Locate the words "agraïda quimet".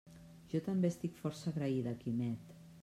1.53-2.59